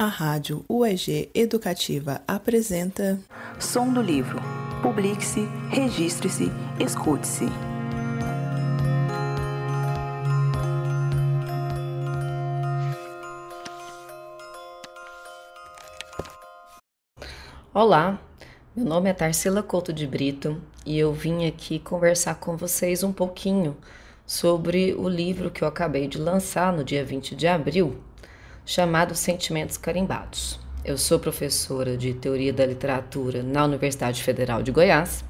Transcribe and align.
A 0.00 0.06
Rádio 0.06 0.64
UEG 0.66 1.30
Educativa 1.34 2.22
apresenta 2.26 3.20
Som 3.58 3.92
do 3.92 4.00
Livro. 4.00 4.40
Publique-se, 4.80 5.40
registre-se, 5.68 6.44
escute-se. 6.82 7.44
Olá, 17.74 18.18
meu 18.74 18.86
nome 18.86 19.10
é 19.10 19.12
Tarsila 19.12 19.62
Couto 19.62 19.92
de 19.92 20.06
Brito 20.06 20.62
e 20.86 20.98
eu 20.98 21.12
vim 21.12 21.46
aqui 21.46 21.78
conversar 21.78 22.36
com 22.36 22.56
vocês 22.56 23.02
um 23.02 23.12
pouquinho 23.12 23.76
sobre 24.24 24.94
o 24.94 25.06
livro 25.06 25.50
que 25.50 25.62
eu 25.62 25.68
acabei 25.68 26.08
de 26.08 26.16
lançar 26.16 26.72
no 26.72 26.82
dia 26.82 27.04
20 27.04 27.36
de 27.36 27.46
abril, 27.46 27.98
chamado 28.70 29.16
Sentimentos 29.16 29.76
Carimbados. 29.76 30.56
Eu 30.84 30.96
sou 30.96 31.18
professora 31.18 31.96
de 31.96 32.14
Teoria 32.14 32.52
da 32.52 32.64
Literatura 32.64 33.42
na 33.42 33.64
Universidade 33.64 34.22
Federal 34.22 34.62
de 34.62 34.70
Goiás 34.70 35.24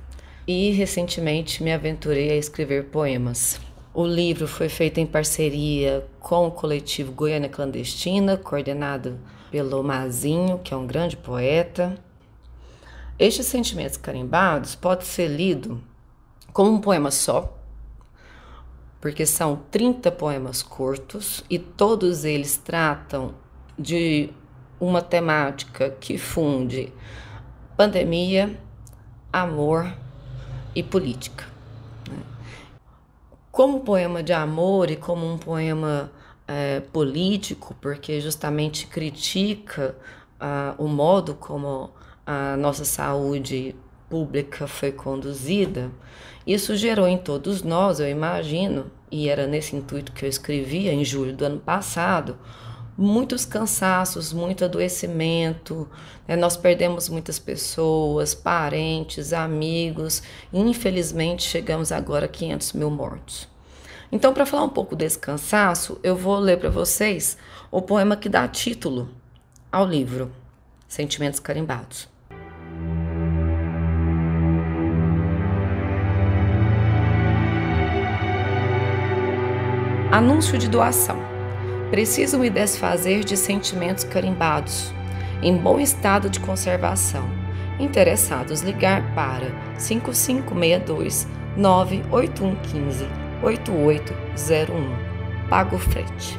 e 0.47 0.73
recentemente 0.73 1.63
me 1.63 1.73
aventurei 1.73 2.33
a 2.33 2.37
escrever 2.37 2.91
poemas. 2.91 3.59
O 3.95 4.07
livro 4.07 4.47
foi 4.47 4.69
feito 4.69 5.01
em 5.01 5.07
parceria 5.07 6.07
com 6.21 6.49
o 6.49 6.51
coletivo 6.51 7.13
Goiânia 7.13 7.49
Clandestina, 7.49 8.37
coordenado 8.37 9.19
pelo 9.51 9.83
Mazinho, 9.83 10.59
que 10.59 10.75
é 10.75 10.77
um 10.77 10.87
grande 10.87 11.17
poeta. 11.17 11.97
Estes 13.19 13.47
sentimentos 13.47 13.97
carimbados 13.97 14.75
pode 14.75 15.07
ser 15.07 15.29
lido 15.29 15.83
como 16.53 16.73
um 16.73 16.79
poema 16.79 17.11
só, 17.11 17.59
porque 19.01 19.25
são 19.25 19.63
30 19.71 20.13
poemas 20.13 20.63
curtos 20.63 21.43
e 21.49 21.59
todos 21.59 22.25
eles 22.25 22.57
tratam 22.57 23.35
de 23.79 24.31
uma 24.79 25.01
temática 25.01 25.91
que 25.91 26.19
funde 26.19 26.93
pandemia, 27.77 28.59
amor 29.33 29.91
e 30.75 30.83
política. 30.83 31.47
Né? 32.09 32.19
Como 33.51 33.81
poema 33.81 34.23
de 34.23 34.33
amor 34.33 34.91
e 34.91 34.97
como 34.97 35.27
um 35.27 35.39
poema 35.39 36.13
é, 36.47 36.81
político, 36.81 37.75
porque 37.81 38.21
justamente 38.21 38.87
critica 38.87 39.97
ah, 40.39 40.75
o 40.77 40.89
modo 40.89 41.35
como 41.35 41.91
a 42.27 42.57
nossa 42.57 42.85
saúde 42.85 43.75
pública 44.09 44.67
foi 44.67 44.93
conduzida, 44.93 45.91
isso 46.47 46.75
gerou 46.75 47.07
em 47.07 47.19
todos 47.19 47.63
nós, 47.63 48.01
eu 48.01 48.09
imagino, 48.09 48.91
e 49.11 49.29
era 49.29 49.47
nesse 49.47 49.75
intuito 49.75 50.13
que 50.13 50.25
eu 50.25 50.29
escrevia 50.29 50.93
em 50.93 51.05
julho 51.05 51.35
do 51.35 51.45
ano 51.45 51.59
passado, 51.59 52.39
muitos 52.97 53.45
cansaços, 53.45 54.33
muito 54.33 54.65
adoecimento. 54.65 55.89
Né? 56.29 56.37
Nós 56.37 56.57
perdemos 56.57 57.09
muitas 57.09 57.39
pessoas, 57.39 58.35
parentes, 58.35 59.33
amigos. 59.33 60.23
E, 60.53 60.61
infelizmente, 60.61 61.43
chegamos 61.43 61.91
agora 61.91 62.27
a 62.27 62.29
500 62.29 62.75
mil 62.75 62.91
mortos. 62.91 63.49
Então, 64.13 64.35
para 64.35 64.45
falar 64.45 64.65
um 64.65 64.69
pouco 64.69 64.95
desse 64.95 65.19
cansaço, 65.19 65.99
eu 66.03 66.15
vou 66.15 66.39
ler 66.39 66.59
para 66.59 66.69
vocês 66.69 67.39
o 67.71 67.81
poema 67.81 68.17
que 68.17 68.29
dá 68.29 68.47
título 68.47 69.09
ao 69.73 69.87
livro, 69.87 70.31
Sentimentos 70.87 71.41
Carimbados. 71.41 72.09
Anúncio 80.13 80.59
de 80.59 80.69
doação. 80.69 81.17
Preciso 81.89 82.37
me 82.37 82.51
desfazer 82.51 83.23
de 83.23 83.37
sentimentos 83.37 84.03
carimbados, 84.03 84.93
em 85.41 85.57
bom 85.57 85.79
estado 85.79 86.29
de 86.29 86.41
conservação. 86.41 87.31
Interessados 87.79 88.61
ligar 88.61 89.15
para 89.15 89.53
5562 89.79 91.29
98115 91.57 93.07
8801. 93.41 95.49
Pago 95.49 95.79
frete. 95.79 96.37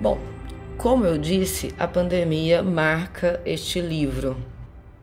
Bom, 0.00 0.18
como 0.78 1.04
eu 1.04 1.18
disse, 1.18 1.74
a 1.78 1.86
pandemia 1.86 2.62
marca 2.62 3.38
este 3.44 3.82
livro 3.82 4.53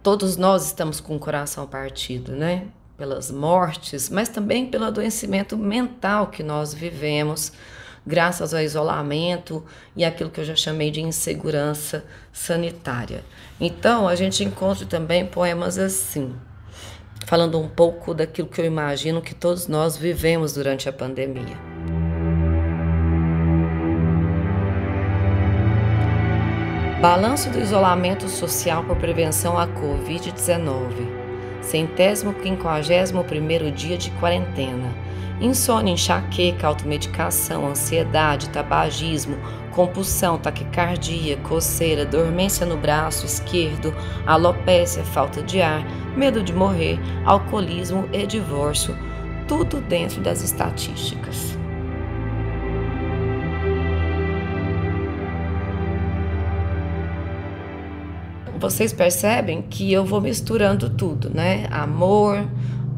todos 0.03 0.37
nós 0.37 0.65
estamos 0.65 0.99
com 0.99 1.15
o 1.15 1.19
coração 1.19 1.67
partido, 1.67 2.31
né? 2.33 2.65
Pelas 2.97 3.31
mortes, 3.31 4.09
mas 4.09 4.29
também 4.29 4.67
pelo 4.67 4.85
adoecimento 4.85 5.57
mental 5.57 6.27
que 6.27 6.43
nós 6.43 6.73
vivemos, 6.73 7.51
graças 8.05 8.53
ao 8.53 8.61
isolamento 8.61 9.63
e 9.95 10.05
aquilo 10.05 10.29
que 10.29 10.39
eu 10.39 10.45
já 10.45 10.55
chamei 10.55 10.91
de 10.91 11.01
insegurança 11.01 12.03
sanitária. 12.31 13.23
Então, 13.59 14.07
a 14.07 14.15
gente 14.15 14.43
encontra 14.43 14.85
também 14.85 15.25
poemas 15.25 15.77
assim, 15.77 16.35
falando 17.25 17.59
um 17.59 17.67
pouco 17.67 18.13
daquilo 18.13 18.47
que 18.47 18.61
eu 18.61 18.65
imagino 18.65 19.21
que 19.21 19.33
todos 19.33 19.67
nós 19.67 19.97
vivemos 19.97 20.53
durante 20.53 20.87
a 20.87 20.93
pandemia. 20.93 21.57
Balanço 27.01 27.49
do 27.49 27.59
isolamento 27.59 28.29
social 28.29 28.83
por 28.83 28.95
prevenção 28.95 29.57
à 29.57 29.67
Covid-19. 29.67 31.07
Centésimo 31.59 32.31
quinquagésimo 32.31 33.23
primeiro 33.23 33.71
dia 33.71 33.97
de 33.97 34.11
quarentena. 34.11 34.93
Insônia, 35.41 35.93
enxaqueca, 35.93 36.67
automedicação, 36.67 37.65
ansiedade, 37.65 38.49
tabagismo, 38.49 39.35
compulsão, 39.71 40.37
taquicardia, 40.37 41.37
coceira, 41.37 42.05
dormência 42.05 42.67
no 42.67 42.77
braço 42.77 43.25
esquerdo, 43.25 43.91
alopécia, 44.27 45.03
falta 45.03 45.41
de 45.41 45.59
ar, 45.59 45.83
medo 46.15 46.43
de 46.43 46.53
morrer, 46.53 46.99
alcoolismo 47.25 48.07
e 48.13 48.27
divórcio. 48.27 48.95
Tudo 49.47 49.81
dentro 49.81 50.21
das 50.21 50.43
estatísticas. 50.43 51.50
Vocês 58.61 58.93
percebem 58.93 59.59
que 59.63 59.91
eu 59.91 60.05
vou 60.05 60.21
misturando 60.21 60.87
tudo, 60.87 61.31
né? 61.31 61.67
Amor, 61.71 62.47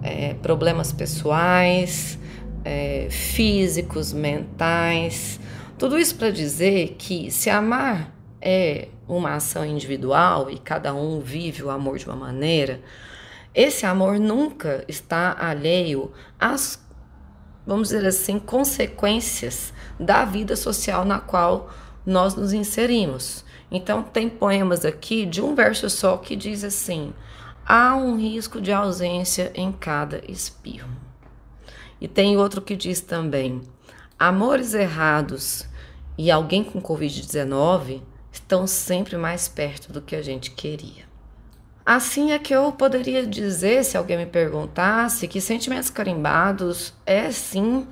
é, 0.04 0.34
problemas 0.34 0.92
pessoais, 0.92 2.20
é, 2.66 3.08
físicos, 3.10 4.12
mentais, 4.12 5.40
tudo 5.80 5.98
isso 5.98 6.16
para 6.16 6.30
dizer 6.32 6.96
que 7.00 7.32
se 7.32 7.50
amar 7.50 8.14
é 8.42 8.90
uma 9.08 9.36
ação 9.36 9.66
individual 9.66 10.52
e 10.52 10.60
cada 10.60 10.94
um 10.94 11.22
vive 11.22 11.64
o 11.64 11.70
amor 11.70 11.98
de 11.98 12.08
uma 12.08 12.16
maneira, 12.18 12.82
esse 13.56 13.86
amor 13.86 14.20
nunca 14.20 14.84
está 14.86 15.34
alheio 15.40 16.12
às, 16.38 16.78
vamos 17.66 17.88
dizer 17.88 18.06
assim, 18.06 18.38
consequências 18.38 19.74
da 19.98 20.26
vida 20.26 20.58
social 20.58 21.06
na 21.06 21.20
qual 21.20 21.70
nós 22.06 22.36
nos 22.36 22.54
inserimos. 22.54 23.46
Então, 23.72 24.04
tem 24.04 24.30
poemas 24.30 24.86
aqui 24.86 25.26
de 25.26 25.42
um 25.42 25.56
verso 25.56 25.90
só 25.90 26.18
que 26.18 26.36
diz 26.36 26.64
assim: 26.64 27.14
há 27.66 27.96
um 27.96 28.18
risco 28.18 28.62
de 28.62 28.72
ausência 28.72 29.52
em 29.56 29.72
cada 29.72 30.22
espirro. 30.30 30.90
E 32.00 32.08
tem 32.08 32.38
outro 32.38 32.62
que 32.62 32.76
diz 32.76 33.02
também: 33.02 33.62
amores 34.20 34.74
errados 34.74 35.66
e 36.18 36.30
alguém 36.30 36.64
com 36.64 36.82
Covid-19 36.82 38.02
estão 38.32 38.68
sempre 38.68 39.18
mais 39.18 39.48
perto 39.48 39.92
do 39.92 40.02
que 40.02 40.16
a 40.16 40.22
gente 40.22 40.52
queria. 40.52 41.04
Assim 41.86 42.32
é 42.32 42.40
que 42.40 42.54
eu 42.54 42.72
poderia 42.72 43.28
dizer, 43.28 43.84
se 43.84 43.98
alguém 43.98 44.18
me 44.18 44.26
perguntasse, 44.26 45.28
que 45.28 45.42
Sentimentos 45.42 45.90
Carimbados 45.90 46.94
é 47.06 47.30
sim 47.30 47.86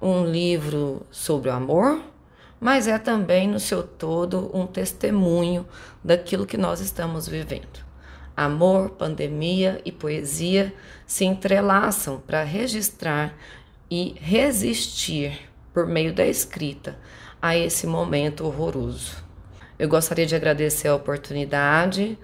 um 0.00 0.24
livro 0.24 1.06
sobre 1.10 1.50
o 1.50 1.52
amor, 1.52 2.00
mas 2.60 2.88
é 2.88 2.98
também, 2.98 3.48
no 3.48 3.60
seu 3.60 3.82
todo, 3.82 4.50
um 4.52 4.66
testemunho 4.66 5.66
daquilo 6.02 6.46
que 6.46 6.56
nós 6.56 6.80
estamos 6.80 7.28
vivendo. 7.28 7.86
Amor, 8.36 8.90
pandemia 8.90 9.80
e 9.84 9.90
poesia 9.90 10.72
se 11.06 11.24
entrelaçam 11.24 12.20
para 12.20 12.44
registrar 12.44 13.34
e 13.90 14.14
resistir, 14.20 15.50
por 15.72 15.86
meio 15.86 16.12
da 16.12 16.26
escrita, 16.26 16.96
a 17.40 17.56
esse 17.56 17.86
momento 17.86 18.44
horroroso. 18.44 19.16
Eu 19.78 19.88
gostaria 19.88 20.26
de 20.26 20.34
agradecer 20.34 20.88
a 20.88 20.94
oportunidade. 20.94 22.18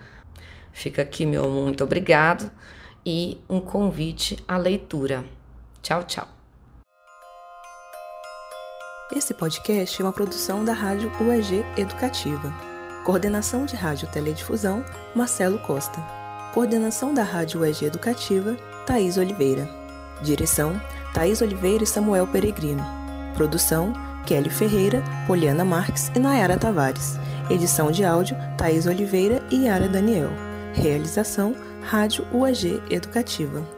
Fica 0.72 1.02
aqui 1.02 1.24
meu 1.24 1.48
muito 1.48 1.84
obrigado 1.84 2.50
e 3.06 3.38
um 3.48 3.60
convite 3.60 4.36
à 4.46 4.56
leitura. 4.56 5.24
Tchau, 5.82 6.02
tchau. 6.02 6.43
Esse 9.12 9.34
podcast 9.34 10.00
é 10.00 10.04
uma 10.04 10.12
produção 10.12 10.64
da 10.64 10.72
Rádio 10.72 11.12
UEG 11.20 11.62
Educativa. 11.76 12.52
Coordenação 13.04 13.66
de 13.66 13.76
Rádio 13.76 14.08
Teledifusão, 14.08 14.82
Marcelo 15.14 15.58
Costa. 15.58 16.00
Coordenação 16.54 17.12
da 17.12 17.22
Rádio 17.22 17.60
UEG 17.60 17.84
Educativa, 17.84 18.56
Thaís 18.86 19.18
Oliveira. 19.18 19.68
Direção, 20.22 20.80
Thaís 21.12 21.42
Oliveira 21.42 21.84
e 21.84 21.86
Samuel 21.86 22.26
Peregrino. 22.26 22.82
Produção, 23.34 23.92
Kelly 24.24 24.48
Ferreira, 24.48 25.02
Poliana 25.26 25.66
Marques 25.66 26.10
e 26.14 26.18
Nayara 26.18 26.56
Tavares. 26.56 27.18
Edição 27.50 27.90
de 27.90 28.04
áudio, 28.04 28.36
Thaís 28.56 28.86
Oliveira 28.86 29.42
e 29.50 29.66
Yara 29.66 29.86
Daniel. 29.86 30.30
Realização, 30.72 31.54
Rádio 31.82 32.26
UAG 32.32 32.82
Educativa. 32.88 33.73